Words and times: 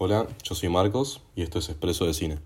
Hola, 0.00 0.28
yo 0.44 0.54
soy 0.54 0.68
Marcos 0.68 1.20
y 1.34 1.42
esto 1.42 1.58
es 1.58 1.68
Expreso 1.70 2.06
de 2.06 2.14
Cine. 2.14 2.38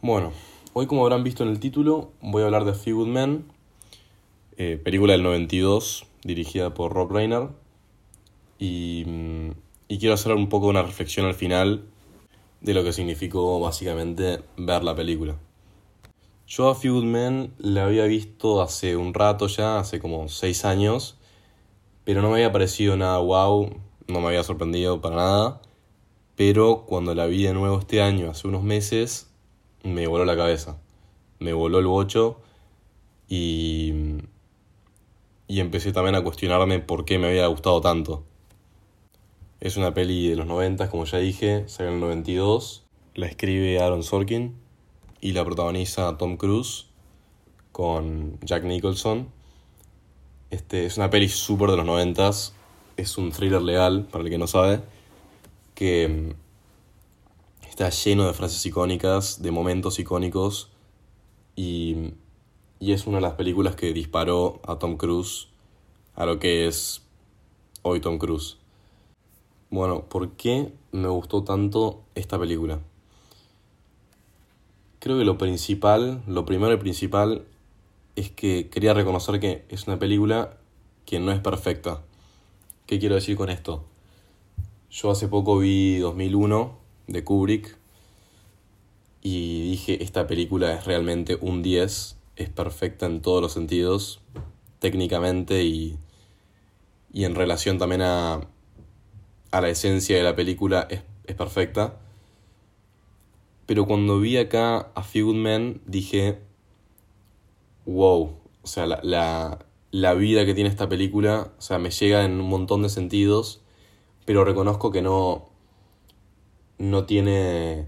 Bueno, 0.00 0.32
hoy 0.72 0.86
como 0.86 1.02
habrán 1.02 1.24
visto 1.24 1.42
en 1.42 1.50
el 1.50 1.60
título, 1.60 2.10
voy 2.22 2.40
a 2.40 2.46
hablar 2.46 2.64
de 2.64 2.72
Few 2.72 2.96
Good 2.96 3.08
Men, 3.08 3.44
eh, 4.56 4.80
película 4.82 5.12
del 5.12 5.22
92, 5.22 6.06
dirigida 6.22 6.72
por 6.72 6.94
Rob 6.94 7.12
Reiner, 7.12 7.50
y, 8.58 9.04
mm, 9.06 9.63
y 9.94 9.98
quiero 9.98 10.14
hacer 10.14 10.32
un 10.32 10.48
poco 10.48 10.66
una 10.66 10.82
reflexión 10.82 11.24
al 11.24 11.34
final 11.34 11.84
de 12.60 12.74
lo 12.74 12.82
que 12.82 12.92
significó 12.92 13.60
básicamente 13.60 14.40
ver 14.56 14.82
la 14.82 14.96
película. 14.96 15.36
Yo 16.48 16.68
a 16.68 16.74
Few 16.74 17.00
la 17.58 17.84
había 17.84 18.04
visto 18.06 18.60
hace 18.60 18.96
un 18.96 19.14
rato 19.14 19.46
ya, 19.46 19.78
hace 19.78 20.00
como 20.00 20.28
6 20.28 20.64
años, 20.64 21.16
pero 22.02 22.22
no 22.22 22.30
me 22.30 22.34
había 22.34 22.50
parecido 22.50 22.96
nada 22.96 23.18
wow, 23.18 23.70
no 24.08 24.20
me 24.20 24.26
había 24.26 24.42
sorprendido 24.42 25.00
para 25.00 25.14
nada, 25.14 25.62
pero 26.34 26.86
cuando 26.88 27.14
la 27.14 27.26
vi 27.26 27.44
de 27.44 27.54
nuevo 27.54 27.78
este 27.78 28.02
año, 28.02 28.32
hace 28.32 28.48
unos 28.48 28.64
meses, 28.64 29.30
me 29.84 30.08
voló 30.08 30.24
la 30.24 30.36
cabeza, 30.36 30.76
me 31.38 31.52
voló 31.52 31.78
el 31.78 31.86
bocho 31.86 32.40
y, 33.28 33.92
y 35.46 35.60
empecé 35.60 35.92
también 35.92 36.16
a 36.16 36.24
cuestionarme 36.24 36.80
por 36.80 37.04
qué 37.04 37.20
me 37.20 37.28
había 37.28 37.46
gustado 37.46 37.80
tanto. 37.80 38.24
Es 39.64 39.78
una 39.78 39.94
peli 39.94 40.28
de 40.28 40.36
los 40.36 40.46
90, 40.46 40.90
como 40.90 41.06
ya 41.06 41.16
dije, 41.16 41.66
salió 41.68 41.88
en 41.88 41.94
el 41.94 42.00
92, 42.02 42.84
la 43.14 43.26
escribe 43.26 43.80
Aaron 43.80 44.02
Sorkin 44.02 44.54
y 45.22 45.32
la 45.32 45.42
protagoniza 45.42 46.18
Tom 46.18 46.36
Cruise 46.36 46.88
con 47.72 48.38
Jack 48.42 48.64
Nicholson. 48.64 49.30
Este, 50.50 50.84
es 50.84 50.98
una 50.98 51.08
peli 51.08 51.30
súper 51.30 51.70
de 51.70 51.78
los 51.78 51.86
90, 51.86 52.30
es 52.98 53.16
un 53.16 53.32
thriller 53.32 53.62
legal, 53.62 54.06
para 54.12 54.22
el 54.22 54.28
que 54.28 54.36
no 54.36 54.46
sabe, 54.46 54.82
que 55.74 56.34
está 57.66 57.88
lleno 57.88 58.26
de 58.26 58.34
frases 58.34 58.66
icónicas, 58.66 59.40
de 59.40 59.50
momentos 59.50 59.98
icónicos 59.98 60.72
y, 61.56 62.12
y, 62.80 62.92
es 62.92 63.06
una 63.06 63.16
de 63.16 63.22
las 63.22 63.32
películas 63.32 63.76
que 63.76 63.94
disparó 63.94 64.60
a 64.66 64.78
Tom 64.78 64.98
Cruise 64.98 65.48
a 66.16 66.26
lo 66.26 66.38
que 66.38 66.66
es 66.66 67.00
hoy 67.80 68.00
Tom 68.00 68.18
Cruise. 68.18 68.58
Bueno, 69.74 70.04
¿por 70.08 70.30
qué 70.36 70.72
me 70.92 71.08
gustó 71.08 71.42
tanto 71.42 72.04
esta 72.14 72.38
película? 72.38 72.78
Creo 75.00 75.18
que 75.18 75.24
lo 75.24 75.36
principal, 75.36 76.22
lo 76.28 76.44
primero 76.44 76.72
y 76.74 76.76
principal 76.76 77.44
es 78.14 78.30
que 78.30 78.68
quería 78.70 78.94
reconocer 78.94 79.40
que 79.40 79.64
es 79.68 79.88
una 79.88 79.98
película 79.98 80.58
que 81.06 81.18
no 81.18 81.32
es 81.32 81.40
perfecta. 81.40 82.02
¿Qué 82.86 83.00
quiero 83.00 83.16
decir 83.16 83.36
con 83.36 83.50
esto? 83.50 83.82
Yo 84.92 85.10
hace 85.10 85.26
poco 85.26 85.58
vi 85.58 85.98
2001 85.98 86.78
de 87.08 87.24
Kubrick 87.24 87.76
y 89.22 89.70
dije, 89.70 90.04
esta 90.04 90.28
película 90.28 90.72
es 90.72 90.84
realmente 90.84 91.36
un 91.40 91.64
10, 91.64 92.16
es 92.36 92.48
perfecta 92.48 93.06
en 93.06 93.22
todos 93.22 93.42
los 93.42 93.52
sentidos, 93.52 94.20
técnicamente 94.78 95.64
y, 95.64 95.98
y 97.12 97.24
en 97.24 97.34
relación 97.34 97.78
también 97.78 98.02
a, 98.02 98.53
a 99.54 99.60
la 99.60 99.68
esencia 99.68 100.16
de 100.16 100.24
la 100.24 100.34
película 100.34 100.88
es, 100.90 101.02
es, 101.26 101.36
perfecta. 101.36 102.00
Pero 103.66 103.86
cuando 103.86 104.18
vi 104.18 104.36
acá 104.36 104.90
a 104.96 105.02
Few 105.04 105.32
Men 105.32 105.80
dije, 105.86 106.40
wow, 107.86 108.36
o 108.62 108.66
sea, 108.66 108.86
la, 108.86 108.98
la, 109.04 109.64
la 109.92 110.14
vida 110.14 110.44
que 110.44 110.54
tiene 110.54 110.68
esta 110.70 110.88
película, 110.88 111.52
o 111.56 111.62
sea, 111.62 111.78
me 111.78 111.90
llega 111.90 112.24
en 112.24 112.40
un 112.40 112.48
montón 112.48 112.82
de 112.82 112.88
sentidos, 112.88 113.60
pero 114.24 114.44
reconozco 114.44 114.90
que 114.90 115.02
no, 115.02 115.48
no 116.78 117.04
tiene... 117.06 117.86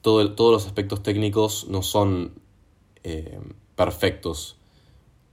Todo, 0.00 0.34
todos 0.34 0.52
los 0.52 0.66
aspectos 0.66 1.04
técnicos 1.04 1.68
no 1.68 1.82
son 1.82 2.34
eh, 3.04 3.38
perfectos. 3.76 4.58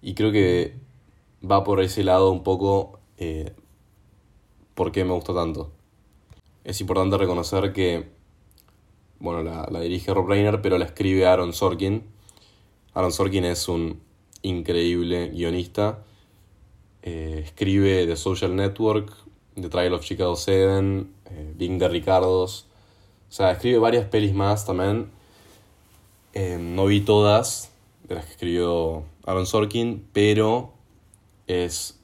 Y 0.04 0.14
creo 0.14 0.32
que 0.32 0.76
va 1.44 1.64
por 1.64 1.82
ese 1.82 2.04
lado 2.04 2.32
un 2.32 2.44
poco 2.44 3.00
eh, 3.18 3.56
por 4.76 4.92
qué 4.92 5.04
me 5.06 5.14
gusta 5.14 5.34
tanto. 5.34 5.72
Es 6.64 6.82
importante 6.82 7.18
reconocer 7.18 7.74
que, 7.74 8.10
bueno, 9.20 9.44
la, 9.44 9.68
la, 9.72 9.80
dirige 9.82 10.14
Rob 10.14 10.28
Reiner, 10.28 10.62
pero 10.62 10.78
la 10.78 10.86
escribe 10.86 11.26
Aaron 11.26 11.54
Sorkin. 11.54 12.04
Aaron 12.94 13.12
Sorkin 13.12 13.46
es 13.46 13.68
un 13.68 14.02
increíble 14.42 15.30
guionista. 15.30 16.04
Eh, 17.04 17.42
escribe 17.44 18.06
The 18.06 18.16
Social 18.16 18.56
Network, 18.56 19.12
The 19.56 19.70
Trial 19.70 19.94
of 19.94 20.04
Chicago 20.04 20.36
7, 20.36 21.06
eh, 21.26 21.54
Bing 21.56 21.80
de 21.80 21.88
Ricardos. 21.88 22.68
O 23.30 23.34
sea, 23.34 23.52
escribe 23.52 23.80
varias 23.80 24.06
pelis 24.06 24.34
más 24.34 24.66
también. 24.66 25.10
Eh, 26.34 26.58
no 26.60 26.86
vi 26.86 27.02
todas 27.02 27.72
de 28.08 28.16
las 28.16 28.26
que 28.26 28.32
escribió 28.32 29.04
Aaron 29.26 29.46
Sorkin, 29.46 30.06
pero 30.14 30.74
es 31.48 32.00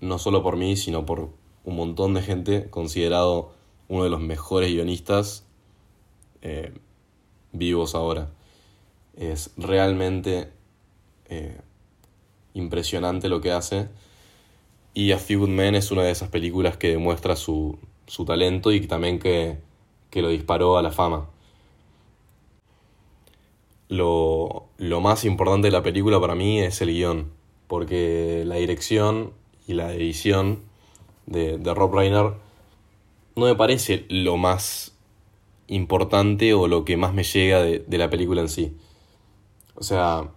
no 0.00 0.18
solo 0.18 0.42
por 0.42 0.56
mí, 0.56 0.76
sino 0.76 1.06
por 1.06 1.30
un 1.64 1.76
montón 1.76 2.14
de 2.14 2.22
gente 2.22 2.68
considerado 2.70 3.52
uno 3.88 4.04
de 4.04 4.10
los 4.10 4.20
mejores 4.20 4.70
guionistas 4.70 5.44
eh, 6.42 6.72
vivos 7.52 7.94
ahora. 7.94 8.30
Es 9.16 9.52
realmente 9.56 10.50
eh, 11.28 11.58
impresionante 12.52 13.28
lo 13.28 13.40
que 13.40 13.52
hace. 13.52 13.88
Y 14.92 15.12
A 15.12 15.18
Few 15.18 15.40
Good 15.40 15.48
Men 15.48 15.74
es 15.74 15.90
una 15.90 16.02
de 16.02 16.10
esas 16.10 16.28
películas 16.28 16.76
que 16.76 16.90
demuestra 16.90 17.36
su, 17.36 17.78
su 18.06 18.24
talento 18.24 18.72
y 18.72 18.80
también 18.86 19.18
que, 19.18 19.58
que, 20.10 20.22
lo 20.22 20.28
disparó 20.28 20.76
a 20.76 20.82
la 20.82 20.92
fama. 20.92 21.28
Lo, 23.88 24.66
lo, 24.78 25.00
más 25.00 25.24
importante 25.24 25.68
de 25.68 25.72
la 25.72 25.82
película 25.82 26.20
para 26.20 26.34
mí 26.34 26.60
es 26.60 26.80
el 26.80 26.90
guion, 26.90 27.30
porque 27.66 28.44
la 28.46 28.56
dirección 28.56 29.32
y 29.66 29.74
la 29.74 29.92
edición 29.92 30.60
de, 31.26 31.58
de 31.58 31.74
Rob 31.74 31.94
Reiner 31.94 32.32
no 33.36 33.46
me 33.46 33.54
parece 33.54 34.06
lo 34.08 34.36
más 34.36 34.96
importante 35.66 36.54
o 36.54 36.68
lo 36.68 36.84
que 36.84 36.96
más 36.96 37.14
me 37.14 37.24
llega 37.24 37.62
de, 37.62 37.80
de 37.80 37.98
la 37.98 38.10
película 38.10 38.40
en 38.40 38.48
sí. 38.48 38.76
O 39.74 39.82
sea, 39.82 40.30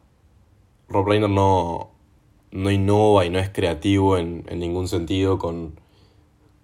Rob 0.90 1.08
Reiner 1.08 1.30
no, 1.30 1.92
no 2.52 2.72
innova 2.72 3.26
y 3.26 3.30
no 3.30 3.40
es 3.40 3.50
creativo 3.50 4.18
en, 4.18 4.46
en 4.48 4.60
ningún 4.60 4.88
sentido 4.88 5.38
con, 5.38 5.80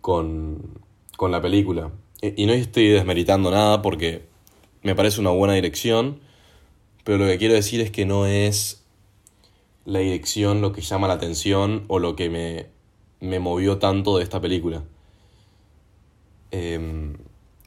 con, 0.02 0.82
con, 1.18 1.32
la 1.32 1.42
película. 1.42 1.92
Y 2.22 2.46
no 2.46 2.54
estoy 2.54 2.88
desmeritando 2.88 3.52
nada 3.52 3.82
porque 3.82 4.26
me 4.82 4.96
parece 4.96 5.20
una 5.20 5.32
buena 5.32 5.54
dirección, 5.54 6.20
pero 7.04 7.18
lo 7.18 7.26
que 7.26 7.38
quiero 7.38 7.54
decir 7.54 7.82
es 7.82 7.92
que 7.92 8.06
no 8.06 8.26
es 8.26 8.86
la 9.86 10.00
dirección 10.00 10.62
lo 10.62 10.72
que 10.72 10.82
llama 10.82 11.10
la 11.10 11.16
atención 11.16 11.84
o 11.90 12.00
lo 12.00 12.16
que 12.16 12.30
me, 12.30 12.68
me 13.24 13.40
movió 13.40 13.80
tanto 13.80 14.18
de 14.18 14.24
esta 14.24 14.42
película. 14.42 14.84
Eh, 16.52 17.16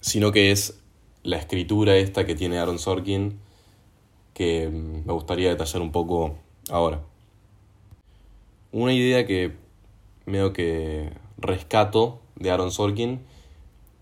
sino 0.01 0.31
que 0.31 0.53
es 0.53 0.79
la 1.23 1.39
escritura 1.39 1.97
esta 1.97 2.27
que 2.27 2.35
tiene 2.35 2.59
Aaron 2.59 2.79
Sorkin 2.79 3.41
que 4.35 4.69
me 4.69 5.13
gustaría 5.15 5.49
detallar 5.49 5.81
un 5.81 5.93
poco 5.93 6.37
ahora. 6.69 7.01
Una 8.71 8.93
idea 8.93 9.27
que 9.27 9.57
veo 10.27 10.53
que 10.53 11.11
rescato 11.39 12.21
de 12.35 12.51
Aaron 12.51 12.71
Sorkin 12.71 13.21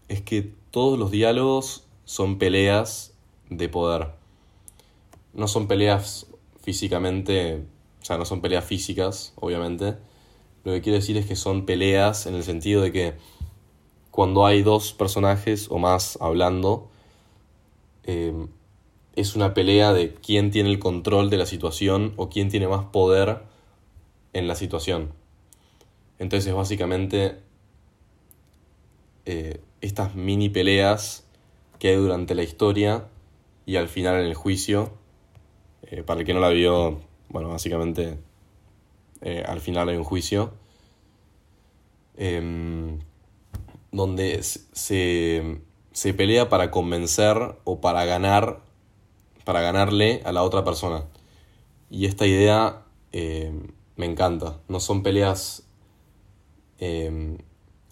es 0.09 0.23
que 0.23 0.51
todos 0.73 0.99
los 0.99 1.13
diálogos 1.13 1.85
son 2.05 2.39
peleas 2.39 3.15
de 3.49 3.69
poder. 3.69 4.09
No 5.35 5.47
son 5.47 5.69
peleas 5.69 6.27
físicamente, 6.63 7.63
o 8.03 8.05
sea, 8.05 8.19
no 8.19 8.25
son 8.25 8.41
peleas 8.41 8.65
físicas, 8.65 9.35
obviamente. 9.37 9.95
Lo 10.65 10.73
que 10.73 10.81
quiero 10.81 10.97
decir 10.97 11.17
es 11.17 11.27
que 11.27 11.37
son 11.37 11.67
peleas 11.67 12.27
en 12.27 12.35
el 12.35 12.43
sentido 12.43 12.81
de 12.83 12.91
que 12.91 13.15
cuando 14.11 14.47
hay 14.47 14.63
dos 14.63 14.93
personajes 14.93 15.69
o 15.71 15.79
más 15.79 16.19
hablando, 16.21 16.89
eh, 18.05 18.47
es 19.17 19.37
una 19.37 19.55
pelea 19.55 19.93
de 19.93 20.15
quién 20.15 20.51
tiene 20.51 20.71
el 20.71 20.79
control 20.79 21.31
de 21.31 21.37
la 21.37 21.47
situación 21.47 22.15
o 22.17 22.29
quién 22.29 22.49
tiene 22.49 22.67
más 22.67 22.87
poder 22.87 23.43
en 24.33 24.49
la 24.49 24.55
situación. 24.55 25.13
Entonces 26.19 26.55
básicamente 26.55 27.41
eh, 29.27 29.61
estas 29.81 30.15
mini 30.15 30.49
peleas 30.49 31.27
que 31.79 31.89
hay 31.89 31.97
durante 31.97 32.35
la 32.35 32.43
historia 32.43 33.09
y 33.67 33.77
al 33.77 33.89
final 33.89 34.21
en 34.21 34.27
el 34.27 34.35
juicio, 34.35 34.93
eh, 35.83 36.03
para 36.03 36.21
el 36.21 36.27
que 36.27 36.35
no 36.35 36.41
la 36.41 36.49
vio, 36.49 37.01
bueno, 37.29 37.49
básicamente 37.49 38.19
eh, 39.25 39.43
al 39.45 39.61
final 39.61 39.89
hay 39.89 39.97
un 39.97 40.05
juicio. 40.05 40.53
Em, 42.17 43.01
donde 43.91 44.43
se, 44.43 45.61
se 45.93 46.15
pelea 46.15 46.49
para 46.49 46.71
convencer 46.71 47.57
o 47.65 47.81
para 47.81 48.05
ganar, 48.05 48.61
para 49.45 49.61
ganarle 49.61 50.23
a 50.25 50.33
la 50.33 50.43
otra 50.43 50.65
persona. 50.65 51.07
Y 51.91 52.07
esta 52.07 52.27
idea 52.27 52.83
eh, 53.13 53.53
me 53.97 54.07
encanta. 54.07 54.61
No 54.69 54.81
son 54.81 55.05
peleas 55.05 55.63
eh, 56.81 57.39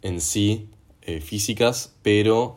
en 0.02 0.20
sí 0.20 0.69
eh, 1.02 1.20
físicas, 1.20 1.94
pero 2.02 2.56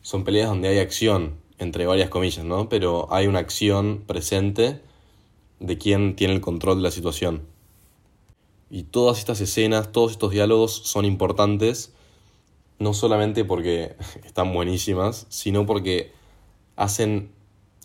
son 0.00 0.24
peleas 0.24 0.48
donde 0.48 0.68
hay 0.68 0.78
acción, 0.78 1.36
entre 1.58 1.84
varias 1.84 2.08
comillas, 2.08 2.44
¿no? 2.46 2.70
Pero 2.70 3.12
hay 3.12 3.26
una 3.26 3.40
acción 3.40 4.04
presente 4.06 4.80
de 5.60 5.76
quien 5.76 6.16
tiene 6.16 6.32
el 6.32 6.40
control 6.40 6.78
de 6.78 6.82
la 6.84 6.90
situación. 6.90 7.42
Y 8.70 8.84
todas 8.84 9.18
estas 9.18 9.40
escenas, 9.40 9.92
todos 9.92 10.12
estos 10.12 10.30
diálogos 10.30 10.72
son 10.84 11.04
importantes, 11.04 11.92
no 12.78 12.94
solamente 12.94 13.44
porque 13.44 13.96
están 14.24 14.52
buenísimas, 14.52 15.26
sino 15.28 15.66
porque 15.66 16.12
hacen, 16.76 17.30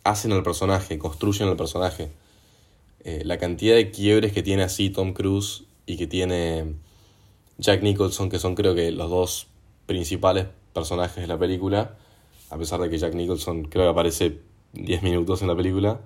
hacen 0.03 0.31
al 0.31 0.43
personaje, 0.43 0.97
construyen 0.99 1.49
al 1.49 1.57
personaje. 1.57 2.11
Eh, 3.03 3.23
la 3.25 3.37
cantidad 3.37 3.75
de 3.75 3.91
quiebres 3.91 4.31
que 4.31 4.43
tiene 4.43 4.63
así 4.63 4.89
Tom 4.89 5.13
Cruise 5.13 5.65
y 5.85 5.97
que 5.97 6.07
tiene 6.07 6.75
Jack 7.57 7.81
Nicholson, 7.83 8.29
que 8.29 8.39
son 8.39 8.55
creo 8.55 8.75
que 8.75 8.91
los 8.91 9.09
dos 9.09 9.47
principales 9.85 10.47
personajes 10.73 11.17
de 11.17 11.27
la 11.27 11.37
película, 11.37 11.97
a 12.49 12.57
pesar 12.57 12.79
de 12.79 12.89
que 12.89 12.97
Jack 12.97 13.13
Nicholson 13.13 13.63
creo 13.63 13.85
que 13.85 13.89
aparece 13.89 14.39
10 14.73 15.03
minutos 15.03 15.41
en 15.41 15.49
la 15.49 15.55
película, 15.55 16.01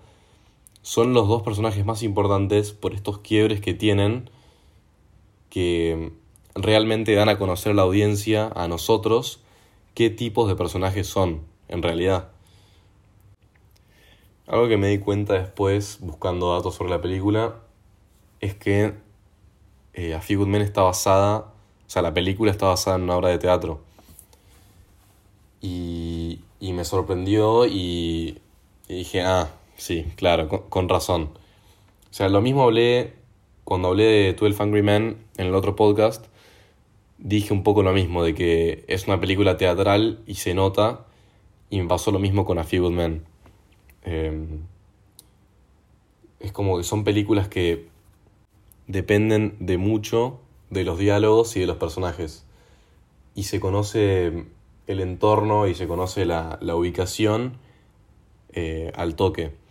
son 0.81 1.13
los 1.13 1.27
dos 1.27 1.44
personajes 1.44 1.85
más 1.85 2.03
importantes 2.03 2.71
por 2.71 2.94
estos 2.94 3.19
quiebres 3.19 3.62
que 3.62 3.74
tienen 3.74 4.29
que 5.49 6.11
realmente 6.55 7.13
dan 7.15 7.29
a 7.29 7.38
conocer 7.38 7.71
a 7.71 7.75
la 7.75 7.81
audiencia, 7.83 8.51
a 8.55 8.67
nosotros, 8.67 9.41
qué 9.94 10.09
tipos 10.09 10.47
de 10.47 10.55
personajes 10.55 11.07
son 11.07 11.41
en 11.67 11.81
realidad. 11.81 12.29
Algo 14.47 14.67
que 14.67 14.77
me 14.77 14.88
di 14.88 14.99
cuenta 14.99 15.33
después, 15.33 15.99
buscando 16.01 16.53
datos 16.53 16.75
sobre 16.75 16.91
la 16.91 17.01
película, 17.01 17.55
es 18.39 18.55
que 18.55 18.94
eh, 19.94 20.13
A 20.13 20.21
Few 20.21 20.45
está 20.57 20.83
basada, 20.83 21.39
o 21.39 21.89
sea, 21.89 22.01
la 22.01 22.13
película 22.13 22.51
está 22.51 22.67
basada 22.67 22.95
en 22.95 23.03
una 23.03 23.17
obra 23.17 23.29
de 23.29 23.39
teatro. 23.39 23.81
Y, 25.59 26.39
y 26.59 26.73
me 26.73 26.85
sorprendió 26.85 27.65
y, 27.65 28.39
dije, 28.88 29.21
ah, 29.21 29.50
sí, 29.75 30.05
claro, 30.15 30.69
con, 30.69 30.89
razón. 30.89 31.31
O 32.09 32.13
sea, 32.13 32.29
lo 32.29 32.41
mismo 32.41 32.63
hablé 32.63 33.15
cuando 33.67 33.89
hablé 33.89 34.05
de 34.05 34.33
12 34.33 34.63
Angry 34.63 34.81
Men 34.81 35.17
en 35.35 35.47
el 35.47 35.53
otro 35.53 35.75
podcast. 35.75 36.25
Dije 37.17 37.51
un 37.51 37.63
poco 37.63 37.83
lo 37.83 37.91
mismo, 37.91 38.23
de 38.23 38.33
que 38.33 38.85
es 38.87 39.07
una 39.07 39.19
película 39.19 39.57
teatral 39.57 40.21
y 40.25 40.35
se 40.35 40.53
nota. 40.53 41.05
Y 41.69 41.81
me 41.81 41.87
pasó 41.89 42.11
lo 42.11 42.19
mismo 42.19 42.45
con 42.45 42.59
A 42.59 42.63
Few 42.63 42.81
Good 42.81 42.93
Men. 42.93 43.25
Em, 44.03 44.61
es 46.39 46.53
como 46.53 46.77
que 46.77 46.85
son 46.85 47.03
películas 47.03 47.49
que 47.49 47.89
dependen 48.87 49.57
de 49.59 49.77
mucho 49.77 50.39
de 50.69 50.85
los 50.85 50.97
diálogos 50.97 51.57
y 51.57 51.59
de 51.59 51.67
los 51.67 51.75
personajes. 51.75 52.45
Y 53.35 53.43
se 53.43 53.59
conoce 53.59 54.45
el 54.87 55.01
entorno 55.01 55.67
y 55.67 55.75
se 55.75 55.87
conoce 55.87 56.25
la, 56.25 56.57
ubicación 56.73 57.57
eh, 58.53 58.93
al 58.95 59.15
toque. 59.17 59.66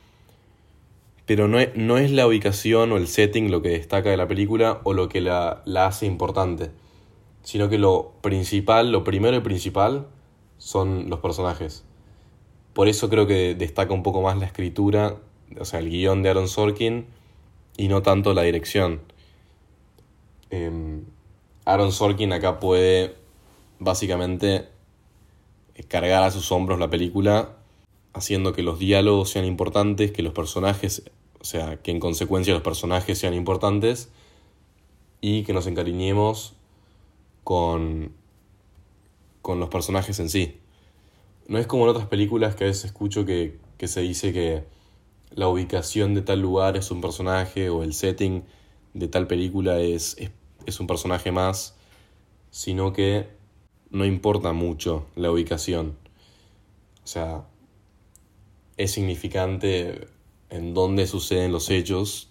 Pero 1.26 1.48
no 1.48 1.58
es, 1.58 1.76
no 1.76 1.98
es, 1.98 2.10
la 2.12 2.26
ubicación 2.26 2.92
o 2.92 2.96
el 2.96 3.08
setting 3.08 3.50
lo 3.50 3.60
que 3.60 3.70
destaca 3.70 4.10
de 4.10 4.16
la 4.16 4.28
película 4.28 4.80
o 4.84 4.92
lo 4.94 5.08
que 5.08 5.20
la, 5.20 5.62
la 5.64 5.86
hace 5.86 6.06
importante, 6.06 6.70
sino 7.42 7.68
que 7.68 7.78
lo 7.78 8.12
principal, 8.22 8.92
lo 8.92 9.04
primero 9.04 9.36
y 9.36 9.40
principal 9.40 10.06
son 10.58 11.10
los 11.10 11.20
personajes. 11.20 11.84
Por 12.74 12.88
eso 12.88 13.08
creo 13.08 13.26
que 13.26 13.54
destaca 13.54 13.92
un 13.92 14.02
poco 14.02 14.22
más 14.22 14.38
la 14.38 14.46
escritura, 14.46 15.16
o 15.58 15.64
sea, 15.64 15.80
el 15.80 15.90
guion 15.90 16.22
de 16.22 16.30
Aaron 16.30 16.48
Sorkin 16.48 17.06
y 17.76 17.88
no 17.88 18.02
tanto 18.02 18.34
la 18.34 18.42
dirección. 18.42 19.00
Em, 20.50 21.04
Aaron 21.64 21.92
Sorkin 21.92 22.32
acá 22.32 22.60
puede 22.60 23.16
básicamente 23.78 24.68
cargar 25.88 26.22
a 26.22 26.30
sus 26.30 26.50
hombros 26.52 26.78
la 26.78 26.90
película, 26.90 27.56
haciendo 28.12 28.52
que 28.52 28.62
los 28.62 28.78
diálogos 28.78 29.30
sean 29.30 29.44
importantes, 29.44 30.12
que 30.12 30.22
los 30.22 30.32
personajes, 30.32 31.10
sea, 31.46 31.78
que 31.82 31.90
en 31.90 32.00
consecuencia 32.00 32.52
los 32.52 32.62
personajes 32.62 33.18
sean 33.18 33.34
importantes 33.34 34.10
y 35.20 35.44
que 35.44 35.52
nos 35.52 35.66
encariñemos 35.66 36.54
con, 37.44 38.12
con 39.42 39.60
los 39.60 39.68
personajes 39.68 40.18
en 40.20 40.28
sí. 40.28 40.58
No 41.48 41.58
es 41.58 41.66
como 41.66 41.84
en 41.84 41.90
otras 41.90 42.08
películas 42.08 42.56
que 42.56 42.64
a 42.64 42.66
veces 42.66 42.86
escucho 42.86 43.24
que, 43.24 43.58
que 43.78 43.88
se 43.88 44.00
dice 44.00 44.32
que 44.32 44.64
la 45.30 45.48
ubicación 45.48 46.14
de 46.14 46.22
tal 46.22 46.40
lugar 46.40 46.76
es 46.76 46.90
un 46.90 47.00
personaje 47.00 47.70
o 47.70 47.82
el 47.82 47.94
setting 47.94 48.44
de 48.94 49.08
tal 49.08 49.26
película 49.26 49.78
es, 49.80 50.16
es, 50.66 50.80
un 50.80 50.86
personaje 50.86 51.30
más, 51.30 51.76
sino 52.50 52.92
que 52.92 53.28
no 53.90 54.04
importa 54.04 54.52
mucho 54.52 55.06
la 55.14 55.30
ubicación. 55.30 55.96
O 57.04 57.06
sea, 57.06 57.44
es 58.76 58.92
significante 58.92 60.08
en 60.50 60.74
dónde 60.74 61.06
suceden 61.06 61.52
los 61.52 61.70
hechos, 61.70 62.28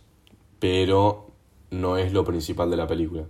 pero 0.59 1.31
no 1.71 1.97
es 1.97 2.13
lo 2.13 2.23
principal 2.23 2.69
de 2.69 2.77
la 2.77 2.87
película. 2.87 3.23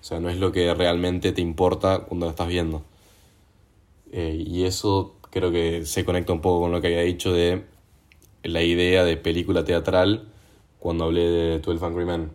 O 0.00 0.04
sea, 0.04 0.20
no 0.20 0.28
es 0.28 0.38
lo 0.38 0.52
que 0.52 0.72
realmente 0.74 1.32
te 1.32 1.40
importa 1.40 2.00
cuando 2.00 2.26
la 2.26 2.30
estás 2.30 2.48
viendo. 2.48 2.82
Eh, 4.12 4.44
y 4.46 4.64
eso 4.64 5.16
creo 5.30 5.50
que 5.50 5.84
se 5.84 6.04
conecta 6.04 6.32
un 6.32 6.40
poco 6.40 6.62
con 6.62 6.72
lo 6.72 6.80
que 6.80 6.88
había 6.88 7.02
dicho 7.02 7.32
de 7.32 7.64
la 8.42 8.62
idea 8.62 9.04
de 9.04 9.16
película 9.16 9.64
teatral 9.64 10.28
cuando 10.78 11.04
hablé 11.04 11.28
de 11.28 11.58
12 11.58 11.84
Angry 11.84 12.04
Men. 12.04 12.30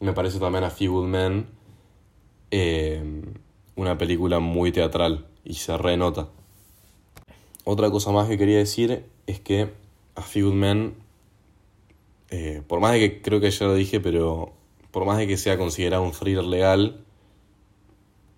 Me 0.00 0.12
parece 0.12 0.38
también 0.38 0.64
a 0.64 0.70
Few 0.70 1.04
Men 1.04 1.46
eh, 2.50 3.02
una 3.76 3.98
película 3.98 4.38
muy 4.38 4.72
teatral 4.72 5.26
y 5.44 5.54
se 5.54 5.76
renota. 5.76 6.28
Otra 7.64 7.90
cosa 7.90 8.12
más 8.12 8.28
que 8.28 8.38
quería 8.38 8.58
decir 8.58 9.04
es 9.26 9.40
que 9.40 9.70
A 10.14 10.22
Few 10.22 10.52
Men, 10.52 10.94
eh, 12.30 12.62
por 12.66 12.80
más 12.80 12.92
de 12.92 13.00
que 13.00 13.22
creo 13.22 13.40
que 13.40 13.50
ya 13.50 13.66
lo 13.66 13.74
dije, 13.74 14.00
pero 14.00 14.52
por 14.90 15.04
más 15.04 15.18
de 15.18 15.26
que 15.26 15.36
sea 15.36 15.58
considerado 15.58 16.02
un 16.02 16.12
thriller 16.12 16.44
legal, 16.44 17.04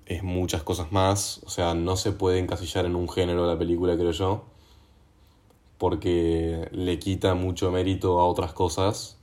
es 0.07 0.23
muchas 0.23 0.63
cosas 0.63 0.93
más. 0.93 1.41
O 1.45 1.51
sea, 1.51 1.75
no 1.75 1.97
se 1.97 2.13
puede 2.13 2.39
encasillar 2.39 2.87
en 2.87 2.97
un 2.97 3.09
género 3.09 3.47
la 3.47 3.59
película, 3.59 3.97
creo 3.97 4.13
yo 4.13 4.45
porque 5.81 6.69
le 6.73 6.99
quita 6.99 7.35
mucho 7.35 7.71
mérito 7.71 8.21
a 8.21 8.27
otras 8.27 8.53
cosas. 8.53 9.17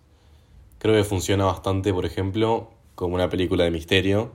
Creo 0.79 0.95
que 0.95 1.03
funciona 1.03 1.45
bastante, 1.45 1.93
por 1.93 2.03
ejemplo, 2.03 2.71
como 2.95 3.13
una 3.13 3.29
película 3.29 3.63
de 3.63 3.69
misterio, 3.69 4.31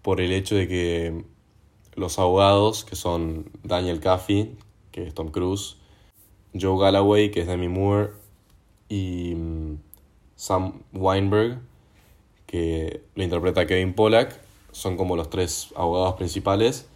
por 0.00 0.22
el 0.22 0.32
hecho 0.32 0.54
de 0.54 0.66
que 0.66 1.24
los 1.94 2.18
abogados, 2.18 2.86
que 2.86 2.96
son 2.96 3.50
Daniel 3.64 4.00
Caffey, 4.00 4.56
que 4.92 5.06
es 5.06 5.12
Tom 5.12 5.28
Cruise, 5.28 5.76
Joe 6.58 6.80
Galloway, 6.80 7.30
que 7.30 7.42
es 7.42 7.46
Demi 7.46 7.68
Moore, 7.68 8.12
y 8.88 9.34
mm, 9.34 9.78
Sam 10.36 10.82
Weinberg, 10.92 11.60
que 12.46 13.02
lo 13.14 13.24
interpreta 13.24 13.66
Kevin 13.66 13.94
Pollack, 13.94 14.40
son 14.72 14.96
como 14.96 15.16
los 15.16 15.30
tres 15.30 15.72
abogados 15.76 16.14
principales 16.16 16.88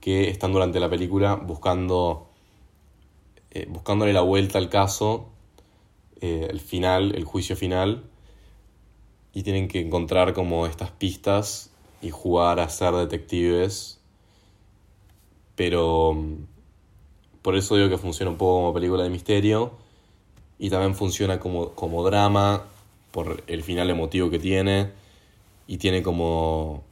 que 0.00 0.28
están 0.30 0.52
durante 0.52 0.78
la 0.78 0.88
película 0.88 1.34
buscando 1.34 2.28
eh, 3.50 3.66
buscándole 3.68 4.12
la 4.12 4.20
vuelta 4.20 4.58
al 4.58 4.68
caso, 4.68 5.30
eh, 6.20 6.48
el 6.50 6.60
final, 6.60 7.14
el 7.14 7.24
juicio 7.24 7.56
final, 7.56 8.04
y 9.32 9.42
tienen 9.42 9.68
que 9.68 9.80
encontrar 9.80 10.34
como 10.34 10.66
estas 10.66 10.90
pistas 10.90 11.70
y 12.02 12.10
jugar 12.10 12.60
a 12.60 12.68
ser 12.68 12.94
detectives, 12.94 14.00
pero 15.56 16.12
mm, 16.12 16.46
por 17.42 17.56
eso 17.56 17.76
digo 17.76 17.88
que 17.88 17.98
funciona 17.98 18.30
un 18.30 18.36
poco 18.36 18.60
como 18.60 18.74
película 18.74 19.02
de 19.02 19.10
misterio 19.10 19.72
y 20.58 20.70
también 20.70 20.94
funciona 20.94 21.40
como, 21.40 21.70
como 21.70 22.04
drama 22.04 22.64
por 23.10 23.42
el 23.46 23.62
final 23.62 23.90
emotivo 23.90 24.30
que 24.30 24.38
tiene 24.38 24.90
y 25.66 25.78
tiene 25.78 26.02
como 26.02 26.84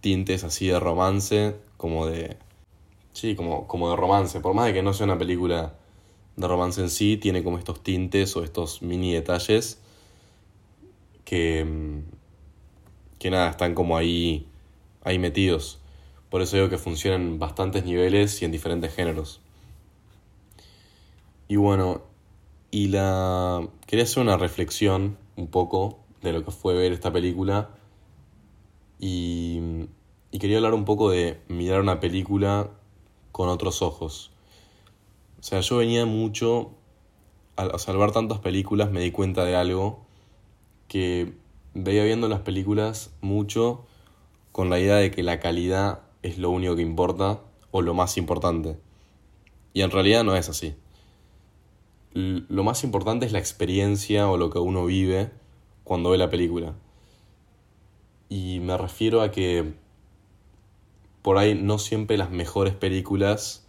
tintes 0.00 0.44
así 0.44 0.68
de 0.68 0.78
romance, 0.80 1.56
como 1.76 2.06
de 2.06 2.36
Sí, 3.18 3.34
como, 3.34 3.66
como 3.66 3.90
de 3.90 3.96
romance. 3.96 4.38
Por 4.40 4.54
más 4.54 4.66
de 4.66 4.74
que 4.74 4.82
no 4.82 4.92
sea 4.94 5.04
una 5.06 5.18
película 5.18 5.74
de 6.36 6.46
romance 6.46 6.80
en 6.80 6.88
sí, 6.88 7.16
tiene 7.16 7.42
como 7.42 7.58
estos 7.58 7.82
tintes 7.82 8.36
o 8.36 8.44
estos 8.44 8.80
mini 8.80 9.12
detalles 9.12 9.80
que, 11.24 11.64
mm, 11.64 12.02
que 13.18 13.30
nada, 13.30 13.50
están 13.50 13.74
como 13.74 13.96
ahí, 13.96 14.46
ahí 15.02 15.18
metidos. 15.18 15.80
Por 16.30 16.42
eso 16.42 16.56
digo 16.56 16.68
que 16.68 16.78
funcionan 16.78 17.22
en 17.22 17.38
bastantes 17.40 17.84
niveles 17.84 18.40
y 18.40 18.44
en 18.44 18.52
diferentes 18.52 18.94
géneros. 18.94 19.40
Y 21.48 21.56
bueno, 21.56 22.02
y 22.70 22.88
la 22.88 23.66
quería 23.86 24.04
hacer 24.04 24.22
una 24.22 24.36
reflexión 24.36 25.16
un 25.36 25.48
poco 25.48 25.98
de 26.22 26.32
lo 26.32 26.44
que 26.44 26.50
fue 26.50 26.74
ver 26.74 26.92
esta 26.92 27.12
película 27.12 27.70
y, 28.98 29.86
y 30.30 30.38
quería 30.38 30.58
hablar 30.58 30.74
un 30.74 30.84
poco 30.84 31.10
de 31.10 31.40
mirar 31.48 31.80
una 31.80 32.00
película 32.00 32.70
con 33.32 33.48
otros 33.48 33.82
ojos. 33.82 34.30
O 35.40 35.42
sea, 35.42 35.60
yo 35.60 35.76
venía 35.76 36.04
mucho, 36.04 36.72
al 37.56 37.78
salvar 37.78 38.12
tantas 38.12 38.38
películas 38.40 38.90
me 38.90 39.00
di 39.00 39.12
cuenta 39.12 39.44
de 39.44 39.54
algo 39.54 40.00
que 40.88 41.34
veía 41.74 42.04
viendo 42.04 42.28
las 42.28 42.40
películas 42.40 43.12
mucho 43.20 43.86
con 44.52 44.70
la 44.70 44.80
idea 44.80 44.96
de 44.96 45.10
que 45.10 45.22
la 45.22 45.38
calidad 45.38 46.00
es 46.22 46.38
lo 46.38 46.50
único 46.50 46.74
que 46.74 46.82
importa 46.82 47.40
o 47.70 47.82
lo 47.82 47.94
más 47.94 48.16
importante. 48.16 48.76
Y 49.72 49.82
en 49.82 49.90
realidad 49.90 50.24
no 50.24 50.34
es 50.34 50.48
así. 50.48 50.74
Lo 52.14 52.64
más 52.64 52.84
importante 52.84 53.26
es 53.26 53.32
la 53.32 53.38
experiencia 53.38 54.28
o 54.28 54.36
lo 54.36 54.50
que 54.50 54.58
uno 54.58 54.86
vive 54.86 55.30
cuando 55.84 56.10
ve 56.10 56.18
la 56.18 56.30
película. 56.30 56.74
Y 58.28 58.60
me 58.60 58.76
refiero 58.76 59.22
a 59.22 59.30
que 59.30 59.72
por 61.22 61.38
ahí 61.38 61.54
no 61.54 61.78
siempre 61.78 62.16
las 62.16 62.30
mejores 62.30 62.74
películas 62.74 63.66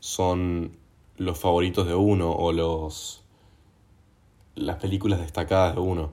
son 0.00 0.76
los 1.16 1.38
favoritos 1.38 1.86
de 1.86 1.94
uno 1.94 2.32
o 2.32 2.52
los 2.52 3.22
las 4.54 4.76
películas 4.76 5.20
destacadas 5.20 5.74
de 5.74 5.80
uno. 5.80 6.12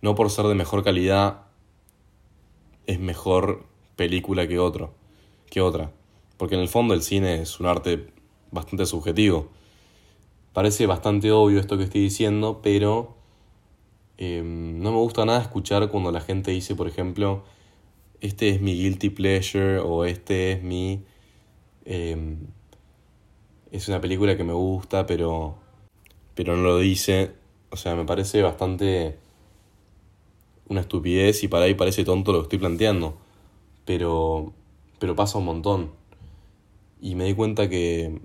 No 0.00 0.14
por 0.14 0.30
ser 0.30 0.46
de 0.46 0.54
mejor 0.54 0.84
calidad 0.84 1.46
es 2.86 3.00
mejor 3.00 3.66
película 3.96 4.46
que 4.46 4.58
otro, 4.58 4.94
que 5.50 5.60
otra, 5.60 5.90
porque 6.36 6.54
en 6.54 6.60
el 6.60 6.68
fondo 6.68 6.94
el 6.94 7.02
cine 7.02 7.42
es 7.42 7.58
un 7.60 7.66
arte 7.66 8.12
bastante 8.50 8.86
subjetivo. 8.86 9.48
Parece 10.58 10.88
bastante 10.88 11.30
obvio 11.30 11.60
esto 11.60 11.78
que 11.78 11.84
estoy 11.84 12.00
diciendo, 12.00 12.58
pero 12.64 13.14
em, 14.16 14.80
no 14.80 14.90
me 14.90 14.96
gusta 14.96 15.24
nada 15.24 15.40
escuchar 15.40 15.88
cuando 15.88 16.10
la 16.10 16.20
gente 16.20 16.50
dice, 16.50 16.74
por 16.74 16.88
ejemplo, 16.88 17.44
este 18.20 18.48
es 18.48 18.60
mi 18.60 18.74
guilty 18.74 19.10
pleasure 19.10 19.78
o 19.78 20.04
este 20.04 20.50
es 20.50 20.62
mi... 20.64 21.04
Em, 21.84 22.38
es 23.70 23.86
una 23.86 24.00
película 24.00 24.36
que 24.36 24.42
me 24.42 24.52
gusta, 24.52 25.06
pero, 25.06 25.54
pero 26.34 26.56
no 26.56 26.64
lo 26.64 26.78
dice. 26.78 27.34
O 27.70 27.76
sea, 27.76 27.94
me 27.94 28.04
parece 28.04 28.42
bastante 28.42 29.16
una 30.68 30.80
estupidez 30.80 31.44
y 31.44 31.46
para 31.46 31.66
ahí 31.66 31.74
parece 31.74 32.02
tonto 32.02 32.32
lo 32.32 32.38
que 32.40 32.46
estoy 32.46 32.58
planteando. 32.58 33.16
Pero, 33.84 34.52
pero 34.98 35.14
pasa 35.14 35.38
un 35.38 35.44
montón. 35.44 35.92
Y 37.00 37.14
me 37.14 37.26
di 37.26 37.34
cuenta 37.34 37.68
que, 37.68 38.20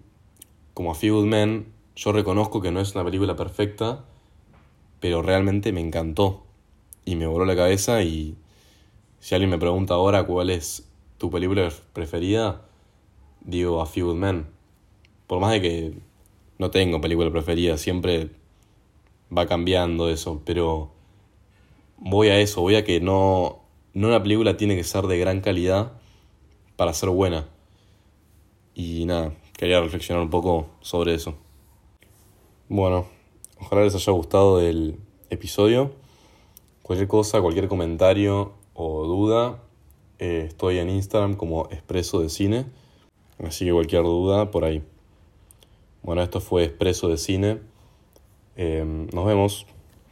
como 0.73 0.89
a 0.89 0.95
Few 0.95 1.13
Good 1.15 1.27
Men, 1.27 1.72
yo 1.95 2.11
reconozco 2.11 2.61
que 2.61 2.71
no 2.71 2.79
es 2.79 2.95
una 2.95 3.03
película 3.03 3.35
perfecta, 3.35 4.03
pero 4.99 5.21
realmente 5.21 5.71
me 5.71 5.81
encantó. 5.81 6.43
Y 7.05 7.15
me 7.15 7.27
voló 7.27 7.45
la 7.45 7.55
cabeza 7.55 8.01
y 8.01 8.35
si 9.19 9.35
alguien 9.35 9.51
me 9.51 9.57
pregunta 9.57 9.93
ahora 9.93 10.23
cuál 10.23 10.49
es 10.49 10.89
tu 11.17 11.29
película 11.29 11.69
preferida, 11.91 12.61
digo 13.41 13.81
A 13.81 13.85
Few 13.85 14.07
Good 14.07 14.15
Men. 14.15 14.47
Por 15.27 15.39
más 15.39 15.51
de 15.51 15.61
que 15.61 15.93
no 16.57 16.71
tengo 16.71 17.01
película 17.01 17.29
preferida, 17.31 17.77
siempre 17.77 18.29
va 19.35 19.45
cambiando 19.45 20.09
eso, 20.09 20.41
pero 20.45 20.91
voy 21.97 22.29
a 22.29 22.39
eso, 22.39 22.61
voy 22.61 22.75
a 22.75 22.83
que 22.83 22.99
no, 22.99 23.59
no 23.93 24.07
una 24.07 24.21
película 24.21 24.57
tiene 24.57 24.75
que 24.75 24.83
ser 24.83 25.05
de 25.07 25.17
gran 25.17 25.41
calidad 25.41 25.93
para 26.75 26.93
ser 26.93 27.09
buena. 27.09 27.47
Y 28.75 29.05
nada, 29.05 29.33
quería 29.57 29.81
reflexionar 29.81 30.23
un 30.23 30.29
poco 30.29 30.67
sobre 30.81 31.13
eso. 31.13 31.35
Bueno, 32.69 33.05
ojalá 33.59 33.83
les 33.83 33.93
haya 33.93 34.13
gustado 34.13 34.61
el 34.61 34.97
episodio. 35.29 35.91
Cualquier 36.81 37.09
cosa, 37.09 37.41
cualquier 37.41 37.67
comentario 37.67 38.53
o 38.73 39.05
duda, 39.05 39.59
eh, 40.19 40.45
estoy 40.47 40.77
en 40.77 40.89
Instagram 40.89 41.35
como 41.35 41.67
Expreso 41.71 42.21
de 42.21 42.29
Cine. 42.29 42.65
Así 43.45 43.65
que 43.65 43.73
cualquier 43.73 44.03
duda 44.03 44.49
por 44.49 44.63
ahí. 44.63 44.81
Bueno, 46.03 46.23
esto 46.23 46.39
fue 46.39 46.63
Expreso 46.63 47.09
de 47.09 47.17
Cine. 47.17 47.59
Eh, 48.55 49.07
nos 49.13 49.25
vemos. 49.25 49.67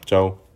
Chao. 0.05 0.50